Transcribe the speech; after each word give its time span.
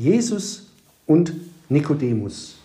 Jesus 0.00 0.72
und 1.06 1.30
Nikodemus. 1.68 2.56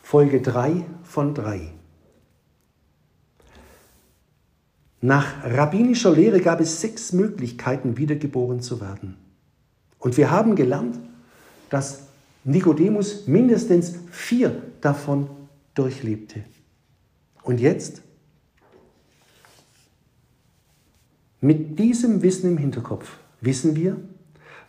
Folge 0.00 0.40
3 0.40 0.84
von 1.02 1.34
3. 1.34 1.72
Nach 5.00 5.42
rabbinischer 5.42 6.12
Lehre 6.12 6.40
gab 6.40 6.60
es 6.60 6.80
sechs 6.80 7.12
Möglichkeiten, 7.12 7.96
wiedergeboren 7.96 8.60
zu 8.60 8.80
werden. 8.80 9.16
Und 9.98 10.16
wir 10.16 10.30
haben 10.30 10.54
gelernt, 10.54 11.00
dass 11.68 12.04
Nikodemus 12.44 13.26
mindestens 13.26 13.96
vier 14.12 14.62
davon 14.80 15.28
durchlebte. 15.74 16.44
Und 17.42 17.58
jetzt? 17.58 18.02
Mit 21.40 21.76
diesem 21.76 22.22
Wissen 22.22 22.52
im 22.52 22.58
Hinterkopf 22.58 23.16
wissen 23.40 23.74
wir, 23.74 23.96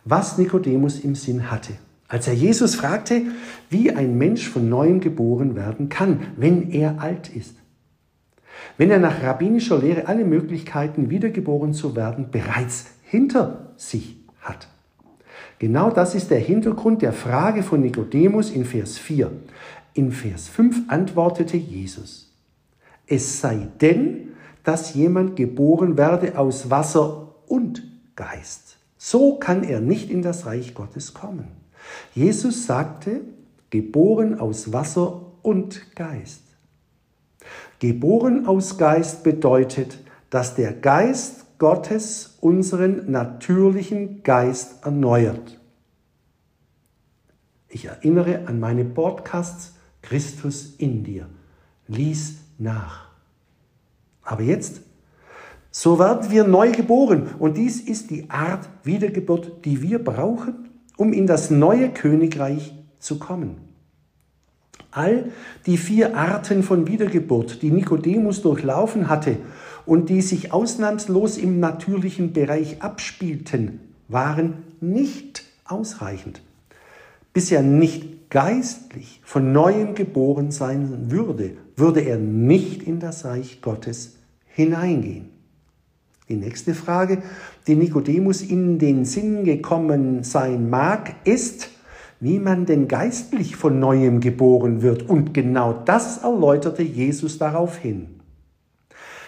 was 0.06 0.38
Nikodemus 0.38 1.00
im 1.00 1.16
Sinn 1.16 1.52
hatte, 1.52 1.74
als 2.08 2.28
er 2.28 2.34
Jesus 2.34 2.76
fragte, 2.76 3.24
wie 3.70 3.92
ein 3.92 4.18
Mensch 4.18 4.48
von 4.48 4.70
neuem 4.70 5.02
geboren 5.02 5.56
werden 5.56 5.90
kann, 5.90 6.20
wenn 6.38 6.72
er 6.72 7.02
alt 7.02 7.36
ist. 7.36 7.56
Wenn 8.78 8.92
er 8.92 9.00
nach 9.00 9.22
rabbinischer 9.24 9.80
Lehre 9.80 10.08
alle 10.08 10.24
Möglichkeiten, 10.24 11.10
wiedergeboren 11.10 11.74
zu 11.74 11.96
werden, 11.96 12.30
bereits 12.32 12.86
hinter 13.04 13.74
sich 13.76 14.18
hat. 14.40 14.68
Genau 15.60 15.90
das 15.90 16.16
ist 16.16 16.32
der 16.32 16.40
Hintergrund 16.40 17.02
der 17.02 17.14
Frage 17.14 17.64
von 17.64 17.82
Nikodemus 17.82 18.52
in 18.52 18.66
Vers 18.66 18.98
4. 18.98 19.32
In 19.94 20.12
Vers 20.12 20.50
5 20.50 20.90
antwortete 20.90 21.58
Jesus, 21.58 22.34
es 23.08 23.40
sei 23.40 23.68
denn, 23.80 24.34
dass 24.64 24.94
jemand 24.94 25.36
geboren 25.36 25.98
werde 25.98 26.38
aus 26.38 26.70
Wasser 26.70 27.36
und 27.48 27.84
Geist. 28.16 28.75
So 29.08 29.36
kann 29.36 29.64
er 29.64 29.82
nicht 29.82 30.10
in 30.10 30.24
das 30.24 30.48
Reich 30.48 30.74
Gottes 30.74 31.14
kommen. 31.14 31.50
Jesus 32.16 32.66
sagte, 32.66 33.22
geboren 33.70 34.40
aus 34.40 34.74
Wasser 34.74 35.22
und 35.44 35.96
Geist. 35.96 36.42
Geboren 37.78 38.48
aus 38.48 38.80
Geist 38.80 39.24
bedeutet, 39.24 40.00
dass 40.32 40.56
der 40.56 40.74
Geist 40.74 41.60
Gottes 41.60 42.40
unseren 42.42 43.12
natürlichen 43.12 44.24
Geist 44.24 44.84
erneuert. 44.84 45.60
Ich 47.68 47.86
erinnere 47.86 48.48
an 48.48 48.60
meine 48.60 48.86
Podcasts 48.86 49.76
Christus 50.02 50.74
in 50.80 51.04
dir. 51.04 51.30
Lies 51.88 52.38
nach. 52.58 53.10
Aber 54.24 54.42
jetzt, 54.42 54.82
so 55.78 56.00
werden 56.00 56.32
wir 56.32 56.46
neu 56.46 56.72
geboren 56.72 57.32
und 57.38 57.58
dies 57.58 57.82
ist 57.82 58.10
die 58.10 58.30
Art 58.30 58.70
Wiedergeburt, 58.86 59.66
die 59.66 59.82
wir 59.82 60.02
brauchen, 60.02 60.70
um 60.96 61.12
in 61.12 61.28
das 61.28 61.50
neue 61.50 61.90
Königreich 61.90 62.74
zu 62.98 63.20
kommen. 63.20 63.58
All 64.92 65.32
die 65.66 65.76
vier 65.76 66.16
Arten 66.16 66.64
von 66.64 66.88
Wiedergeburt, 66.88 67.62
die 67.62 67.72
Nikodemus 67.72 68.42
durchlaufen 68.42 69.10
hatte 69.10 69.36
und 69.86 70.08
die 70.08 70.22
sich 70.22 70.54
ausnahmslos 70.54 71.38
im 71.38 71.60
natürlichen 71.60 72.32
Bereich 72.32 72.82
abspielten, 72.82 73.82
waren 74.08 74.64
nicht 74.80 75.44
ausreichend. 75.66 76.42
Bis 77.34 77.52
er 77.52 77.64
nicht 77.64 78.30
geistlich 78.30 79.20
von 79.26 79.52
neuem 79.52 79.94
geboren 79.94 80.52
sein 80.52 81.12
würde, 81.12 81.58
würde 81.76 82.00
er 82.00 82.16
nicht 82.16 82.82
in 82.84 83.02
das 83.02 83.26
Reich 83.26 83.62
Gottes 83.62 84.16
hineingehen. 84.48 85.35
Die 86.28 86.36
nächste 86.36 86.74
Frage, 86.74 87.22
die 87.68 87.76
Nikodemus 87.76 88.42
in 88.42 88.80
den 88.80 89.06
Sinn 89.06 89.44
gekommen 89.44 90.24
sein 90.24 90.70
mag, 90.70 91.16
ist, 91.24 91.70
wie 92.20 92.40
man 92.40 92.66
denn 92.66 92.88
geistlich 92.88 93.56
von 93.56 93.80
neuem 93.80 94.22
geboren 94.22 94.82
wird. 94.82 95.08
Und 95.08 95.34
genau 95.34 95.74
das 95.86 96.20
erläuterte 96.20 96.82
Jesus 96.82 97.38
daraufhin. 97.38 98.08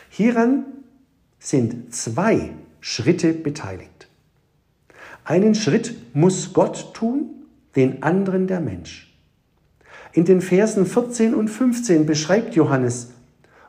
Hieran 0.09 0.65
sind 1.37 1.93
zwei 1.93 2.53
Schritte 2.79 3.33
beteiligt. 3.33 4.07
Einen 5.23 5.53
Schritt 5.53 5.95
muss 6.15 6.53
Gott 6.53 6.93
tun, 6.93 7.45
den 7.75 8.01
anderen 8.01 8.47
der 8.47 8.61
Mensch. 8.61 9.13
In 10.13 10.25
den 10.25 10.41
Versen 10.41 10.87
14 10.87 11.35
und 11.35 11.49
15 11.49 12.07
beschreibt 12.07 12.55
Johannes, 12.55 13.11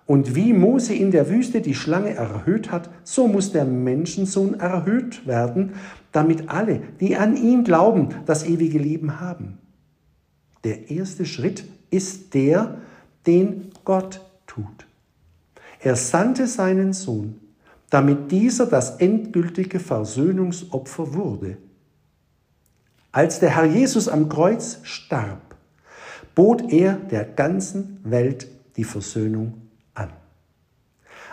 und 0.09 0.35
wie 0.35 0.55
Mose 0.55 0.95
in 0.95 1.11
der 1.11 1.29
Wüste 1.29 1.61
die 1.61 1.75
Schlange 1.75 2.15
erhöht 2.15 2.71
hat, 2.71 2.89
so 3.05 3.29
muss 3.29 3.53
der 3.53 3.67
Menschensohn 3.67 4.59
erhöht 4.59 5.27
werden, 5.27 5.75
damit 6.13 6.49
alle, 6.49 6.81
die 6.99 7.15
an 7.15 7.37
ihn 7.37 7.63
glauben, 7.63 8.09
das 8.25 8.47
ewige 8.47 8.79
Leben 8.79 9.21
haben. 9.21 9.59
Der 10.65 10.91
erste 10.91 11.27
Schritt 11.27 11.65
ist 11.91 12.33
der, 12.33 12.79
den 13.27 13.69
Gott 13.85 14.25
tut. 14.47 14.87
Er 15.79 15.95
sandte 15.95 16.47
seinen 16.47 16.95
Sohn, 16.95 17.39
damit 17.91 18.33
dieser 18.33 18.65
das 18.65 18.97
endgültige 18.97 19.79
Versöhnungsopfer 19.79 21.13
wurde. 21.13 21.59
Als 23.13 23.41
der 23.41 23.57
Herr 23.57 23.67
Jesus 23.67 24.09
am 24.09 24.31
Kreuz 24.31 24.79
starb, 24.85 25.55
bot 26.35 26.73
er 26.73 26.95
der 26.95 27.27
ganzen 27.27 28.01
Welt 28.05 28.49
die 28.79 28.85
Versöhnung 28.85 29.68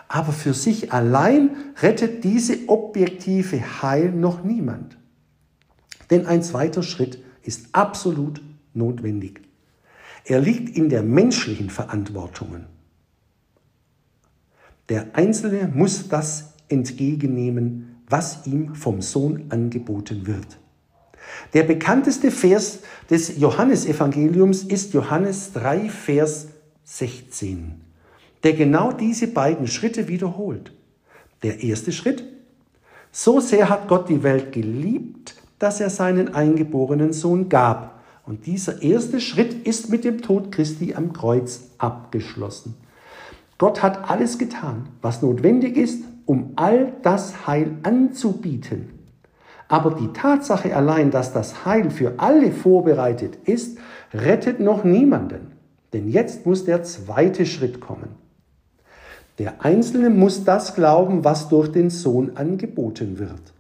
aber 0.08 0.32
für 0.32 0.54
sich 0.54 0.94
allein 0.94 1.56
rettet 1.82 2.24
diese 2.24 2.70
objektive 2.70 3.82
Heil 3.82 4.12
noch 4.12 4.44
niemand. 4.44 4.98
Denn 6.10 6.26
ein 6.26 6.44
zweiter 6.44 6.84
Schritt 6.84 7.20
ist 7.42 7.68
absolut 7.72 8.42
notwendig. 8.74 9.42
Er 10.26 10.40
liegt 10.40 10.76
in 10.76 10.90
der 10.90 11.04
menschlichen 11.04 11.70
Verantwortung. 11.70 12.66
Der 14.90 15.16
Einzelne 15.16 15.72
muss 15.74 16.08
das 16.10 16.54
entgegennehmen, 16.68 18.02
was 18.08 18.46
ihm 18.46 18.76
vom 18.76 19.02
Sohn 19.02 19.46
angeboten 19.50 20.28
wird. 20.28 20.60
Der 21.54 21.64
bekannteste 21.64 22.30
Vers 22.30 22.80
des 23.10 23.38
Johannesevangeliums 23.38 24.64
ist 24.64 24.94
Johannes 24.94 25.54
3, 25.54 25.90
Vers 25.90 26.48
16 26.84 27.85
der 28.46 28.54
genau 28.54 28.92
diese 28.92 29.28
beiden 29.28 29.66
Schritte 29.66 30.08
wiederholt. 30.08 30.72
Der 31.42 31.64
erste 31.64 31.92
Schritt, 31.92 32.24
so 33.12 33.40
sehr 33.40 33.70
hat 33.70 33.88
Gott 33.88 34.08
die 34.08 34.22
Welt 34.22 34.52
geliebt, 34.52 35.36
dass 35.58 35.82
er 35.82 35.90
seinen 35.90 36.36
eingeborenen 36.36 37.12
Sohn 37.12 37.50
gab. 37.50 38.04
Und 38.24 38.46
dieser 38.46 38.84
erste 38.84 39.20
Schritt 39.20 39.66
ist 39.68 39.90
mit 39.90 40.04
dem 40.04 40.22
Tod 40.22 40.52
Christi 40.52 40.94
am 40.94 41.12
Kreuz 41.12 41.72
abgeschlossen. 41.80 42.76
Gott 43.58 43.82
hat 43.82 44.12
alles 44.12 44.38
getan, 44.38 44.90
was 45.02 45.24
notwendig 45.24 45.76
ist, 45.76 46.04
um 46.28 46.52
all 46.56 46.94
das 47.02 47.48
Heil 47.48 47.72
anzubieten. 47.82 48.90
Aber 49.70 49.96
die 49.96 50.14
Tatsache 50.14 50.76
allein, 50.76 51.10
dass 51.10 51.34
das 51.34 51.66
Heil 51.66 51.90
für 51.90 52.20
alle 52.20 52.52
vorbereitet 52.52 53.40
ist, 53.46 53.80
rettet 54.14 54.60
noch 54.60 54.84
niemanden. 54.84 55.54
Denn 55.94 56.10
jetzt 56.10 56.46
muss 56.46 56.64
der 56.64 56.84
zweite 56.84 57.48
Schritt 57.48 57.82
kommen. 57.82 58.25
Der 59.38 59.66
Einzelne 59.66 60.10
muss 60.10 60.44
das 60.44 60.76
glauben, 60.76 61.24
was 61.24 61.50
durch 61.50 61.70
den 61.72 61.90
Sohn 61.90 62.38
angeboten 62.38 63.20
wird. 63.20 63.54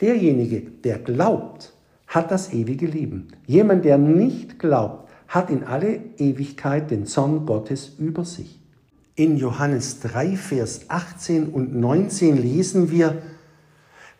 Derjenige, 0.00 0.60
der 0.60 0.98
glaubt, 0.98 1.72
hat 2.06 2.30
das 2.30 2.52
ewige 2.52 2.86
Leben. 2.86 3.28
Jemand, 3.46 3.84
der 3.84 3.98
nicht 3.98 4.58
glaubt, 4.58 5.08
hat 5.28 5.50
in 5.50 5.64
alle 5.64 6.00
Ewigkeit 6.16 6.90
den 6.90 7.06
Zorn 7.06 7.46
Gottes 7.46 7.92
über 7.98 8.24
sich. 8.24 8.58
In 9.14 9.36
Johannes 9.36 10.00
3, 10.00 10.36
Vers 10.36 10.82
18 10.88 11.48
und 11.48 11.74
19 11.74 12.40
lesen 12.40 12.90
wir, 12.90 13.20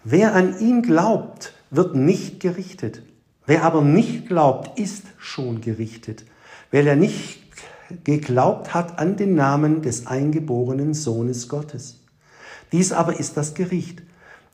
wer 0.04 0.34
an 0.34 0.58
ihn 0.60 0.82
glaubt, 0.82 1.54
wird 1.70 1.94
nicht 1.94 2.40
gerichtet. 2.40 3.02
Wer 3.46 3.64
aber 3.64 3.80
nicht 3.80 4.26
glaubt, 4.26 4.78
ist 4.78 5.04
schon 5.16 5.60
gerichtet, 5.60 6.24
weil 6.70 6.86
er 6.86 6.96
nicht 6.96 7.47
geglaubt 8.04 8.74
hat 8.74 8.98
an 8.98 9.16
den 9.16 9.34
Namen 9.34 9.82
des 9.82 10.06
eingeborenen 10.06 10.94
Sohnes 10.94 11.48
Gottes. 11.48 12.00
Dies 12.72 12.92
aber 12.92 13.18
ist 13.18 13.36
das 13.36 13.54
Gericht, 13.54 14.02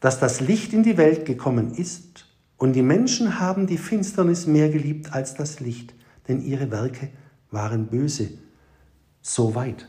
dass 0.00 0.20
das 0.20 0.40
Licht 0.40 0.72
in 0.72 0.82
die 0.82 0.96
Welt 0.96 1.24
gekommen 1.24 1.74
ist, 1.74 2.26
und 2.56 2.74
die 2.74 2.82
Menschen 2.82 3.40
haben 3.40 3.66
die 3.66 3.78
Finsternis 3.78 4.46
mehr 4.46 4.70
geliebt 4.70 5.12
als 5.12 5.34
das 5.34 5.60
Licht, 5.60 5.92
denn 6.28 6.42
ihre 6.42 6.70
Werke 6.70 7.08
waren 7.50 7.88
böse. 7.88 8.30
So 9.20 9.54
weit. 9.54 9.88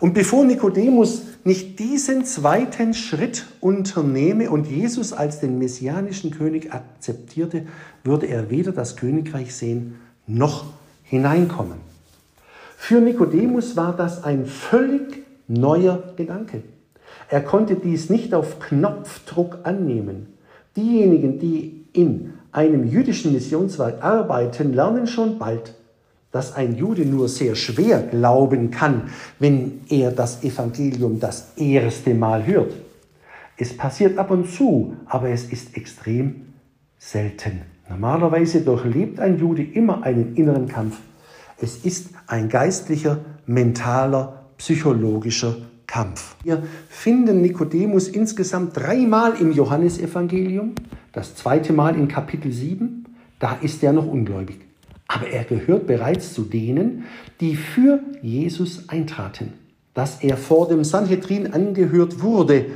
Und 0.00 0.14
bevor 0.14 0.44
Nikodemus 0.44 1.22
nicht 1.44 1.78
diesen 1.78 2.24
zweiten 2.24 2.94
Schritt 2.94 3.46
unternehme 3.60 4.50
und 4.50 4.66
Jesus 4.66 5.12
als 5.12 5.40
den 5.40 5.58
messianischen 5.58 6.30
König 6.30 6.72
akzeptierte, 6.72 7.66
würde 8.04 8.26
er 8.26 8.50
weder 8.50 8.72
das 8.72 8.96
Königreich 8.96 9.54
sehen 9.54 9.94
noch 10.26 10.66
hineinkommen. 11.04 11.87
Für 12.80 13.00
Nikodemus 13.02 13.76
war 13.76 13.94
das 13.94 14.24
ein 14.24 14.46
völlig 14.46 15.26
neuer 15.46 16.14
Gedanke. 16.16 16.62
Er 17.28 17.42
konnte 17.42 17.74
dies 17.74 18.08
nicht 18.08 18.32
auf 18.32 18.60
Knopfdruck 18.60 19.58
annehmen. 19.64 20.28
Diejenigen, 20.74 21.38
die 21.38 21.84
in 21.92 22.32
einem 22.50 22.88
jüdischen 22.88 23.34
Missionswerk 23.34 24.02
arbeiten, 24.02 24.72
lernen 24.72 25.06
schon 25.06 25.38
bald, 25.38 25.74
dass 26.30 26.54
ein 26.54 26.76
Jude 26.76 27.04
nur 27.04 27.28
sehr 27.28 27.56
schwer 27.56 28.00
glauben 28.00 28.70
kann, 28.70 29.10
wenn 29.38 29.80
er 29.90 30.10
das 30.12 30.42
Evangelium 30.42 31.20
das 31.20 31.52
erste 31.56 32.14
Mal 32.14 32.46
hört. 32.46 32.72
Es 33.58 33.76
passiert 33.76 34.16
ab 34.16 34.30
und 34.30 34.48
zu, 34.48 34.94
aber 35.04 35.28
es 35.28 35.44
ist 35.52 35.76
extrem 35.76 36.54
selten. 36.96 37.62
Normalerweise 37.90 38.62
durchlebt 38.62 39.20
ein 39.20 39.38
Jude 39.38 39.64
immer 39.64 40.04
einen 40.04 40.36
inneren 40.36 40.68
Kampf. 40.68 40.98
Es 41.60 41.78
ist 41.78 42.10
ein 42.28 42.48
geistlicher, 42.48 43.18
mentaler, 43.46 44.44
psychologischer 44.58 45.56
Kampf. 45.88 46.36
Wir 46.44 46.62
finden 46.88 47.40
Nikodemus 47.42 48.06
insgesamt 48.06 48.76
dreimal 48.76 49.34
im 49.40 49.50
Johannesevangelium, 49.50 50.74
das 51.12 51.34
zweite 51.34 51.72
Mal 51.72 51.96
in 51.96 52.06
Kapitel 52.06 52.52
7, 52.52 53.06
da 53.40 53.56
ist 53.60 53.82
er 53.82 53.92
noch 53.92 54.06
ungläubig. 54.06 54.60
Aber 55.08 55.26
er 55.26 55.42
gehört 55.42 55.88
bereits 55.88 56.32
zu 56.32 56.42
denen, 56.42 57.06
die 57.40 57.56
für 57.56 58.00
Jesus 58.22 58.88
eintraten. 58.88 59.54
Dass 59.94 60.22
er 60.22 60.36
vor 60.36 60.68
dem 60.68 60.84
Sanhedrin 60.84 61.52
angehört 61.52 62.22
wurde. 62.22 62.66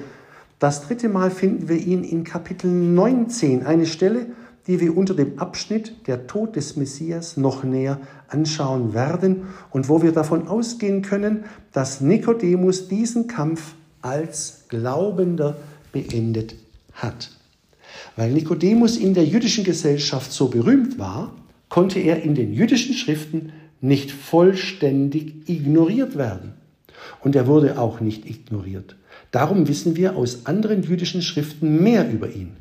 Das 0.58 0.82
dritte 0.82 1.08
Mal 1.08 1.30
finden 1.30 1.68
wir 1.68 1.76
ihn 1.76 2.02
in 2.02 2.24
Kapitel 2.24 2.68
19, 2.68 3.64
eine 3.64 3.86
Stelle, 3.86 4.26
die 4.66 4.80
wir 4.80 4.96
unter 4.96 5.14
dem 5.14 5.38
Abschnitt 5.38 6.06
der 6.06 6.26
Tod 6.26 6.56
des 6.56 6.76
Messias 6.76 7.36
noch 7.36 7.64
näher 7.64 8.00
anschauen 8.28 8.94
werden 8.94 9.42
und 9.70 9.88
wo 9.88 10.02
wir 10.02 10.12
davon 10.12 10.48
ausgehen 10.48 11.02
können, 11.02 11.44
dass 11.72 12.00
Nikodemus 12.00 12.88
diesen 12.88 13.26
Kampf 13.26 13.74
als 14.00 14.64
Glaubender 14.68 15.56
beendet 15.92 16.54
hat. 16.94 17.30
Weil 18.16 18.32
Nikodemus 18.32 18.96
in 18.96 19.14
der 19.14 19.24
jüdischen 19.24 19.64
Gesellschaft 19.64 20.32
so 20.32 20.48
berühmt 20.48 20.98
war, 20.98 21.34
konnte 21.68 21.98
er 21.98 22.22
in 22.22 22.34
den 22.34 22.52
jüdischen 22.52 22.94
Schriften 22.94 23.52
nicht 23.80 24.12
vollständig 24.12 25.48
ignoriert 25.48 26.16
werden. 26.16 26.52
Und 27.20 27.34
er 27.34 27.46
wurde 27.46 27.78
auch 27.78 28.00
nicht 28.00 28.28
ignoriert. 28.28 28.96
Darum 29.30 29.66
wissen 29.66 29.96
wir 29.96 30.16
aus 30.16 30.46
anderen 30.46 30.82
jüdischen 30.82 31.22
Schriften 31.22 31.82
mehr 31.82 32.10
über 32.10 32.28
ihn. 32.28 32.56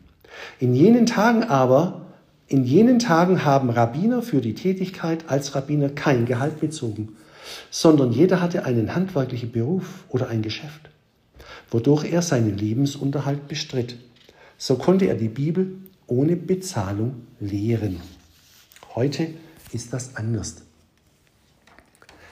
In 0.59 0.73
jenen 0.73 1.05
Tagen 1.05 1.43
aber, 1.43 2.05
in 2.47 2.63
jenen 2.63 2.99
Tagen 2.99 3.45
haben 3.45 3.69
Rabbiner 3.69 4.21
für 4.21 4.41
die 4.41 4.55
Tätigkeit 4.55 5.29
als 5.29 5.55
Rabbiner 5.55 5.89
kein 5.89 6.25
Gehalt 6.25 6.59
bezogen, 6.59 7.15
sondern 7.69 8.11
jeder 8.11 8.41
hatte 8.41 8.65
einen 8.65 8.93
handwerklichen 8.93 9.51
Beruf 9.51 10.03
oder 10.09 10.27
ein 10.27 10.41
Geschäft, 10.41 10.89
wodurch 11.69 12.11
er 12.11 12.21
seinen 12.21 12.57
Lebensunterhalt 12.57 13.47
bestritt. 13.47 13.97
So 14.57 14.75
konnte 14.75 15.05
er 15.05 15.15
die 15.15 15.29
Bibel 15.29 15.75
ohne 16.07 16.35
Bezahlung 16.35 17.25
lehren. 17.39 18.01
Heute 18.95 19.29
ist 19.71 19.93
das 19.93 20.17
anders. 20.17 20.57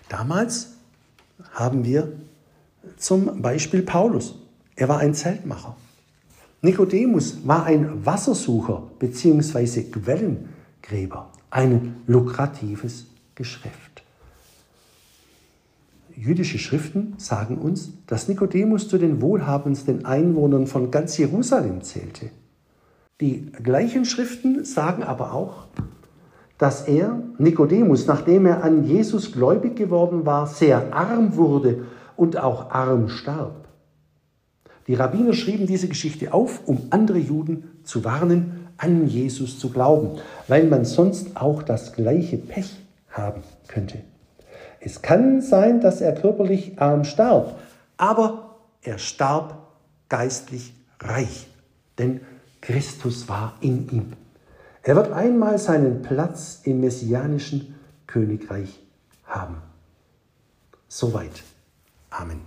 Damals 0.10 0.74
haben 1.54 1.86
wir 1.86 2.12
zum 2.98 3.42
Beispiel 3.42 3.84
Paulus. 3.84 4.36
Er 4.76 4.90
war 4.90 5.00
ein 5.00 5.14
Zeltmacher. 5.14 5.78
Nikodemus 6.62 7.48
war 7.48 7.64
ein 7.64 8.06
Wassersucher 8.06 8.84
bzw. 9.00 9.84
Quellengräber, 9.84 11.30
ein 11.50 11.96
lukratives 12.06 13.06
Geschäft. 13.34 14.04
Jüdische 16.14 16.60
Schriften 16.60 17.14
sagen 17.18 17.58
uns, 17.58 17.94
dass 18.08 18.28
Nikodemus 18.28 18.90
zu 18.90 18.98
den 18.98 19.22
wohlhabendsten 19.22 20.04
Einwohnern 20.04 20.68
von 20.68 20.92
ganz 20.92 21.18
Jerusalem 21.18 21.82
zählte. 21.82 22.30
Die 23.22 23.54
gleichen 23.64 24.04
Schriften 24.04 24.66
sagen 24.66 25.04
aber 25.04 25.32
auch, 25.34 25.68
dass 26.58 26.90
er, 26.90 27.22
Nikodemus, 27.38 28.06
nachdem 28.06 28.46
er 28.46 28.66
an 28.66 28.84
Jesus 28.84 29.32
gläubig 29.32 29.78
geworden 29.78 30.26
war, 30.26 30.46
sehr 30.46 30.94
arm 30.94 31.38
wurde 31.38 31.86
und 32.18 32.38
auch 32.38 32.70
arm 32.72 33.08
starb. 33.08 33.69
Die 34.90 34.96
Rabbiner 34.96 35.34
schrieben 35.34 35.68
diese 35.68 35.88
Geschichte 35.88 36.34
auf, 36.34 36.62
um 36.66 36.88
andere 36.90 37.20
Juden 37.20 37.80
zu 37.84 38.04
warnen, 38.04 38.70
an 38.78 39.08
Jesus 39.08 39.60
zu 39.60 39.70
glauben, 39.70 40.20
weil 40.48 40.64
man 40.64 40.84
sonst 40.84 41.38
auch 41.38 41.62
das 41.62 41.94
gleiche 41.94 42.38
Pech 42.38 42.72
haben 43.12 43.44
könnte. 43.68 44.00
Es 44.80 45.04
kann 45.04 45.42
sein, 45.42 45.80
dass 45.80 46.02
er 46.02 46.16
körperlich 46.16 46.82
arm 46.82 47.04
starb, 47.04 47.60
aber 47.98 48.56
er 48.82 48.98
starb 48.98 49.60
geistlich 50.10 50.74
reich, 51.00 51.46
denn 52.00 52.22
Christus 52.60 53.30
war 53.30 53.58
in 53.62 53.88
ihm. 53.92 54.14
Er 54.82 54.96
wird 54.96 55.12
einmal 55.12 55.60
seinen 55.60 56.02
Platz 56.02 56.62
im 56.64 56.82
messianischen 56.82 57.76
Königreich 58.08 58.80
haben. 59.24 59.58
Soweit. 60.88 61.44
Amen. 62.10 62.42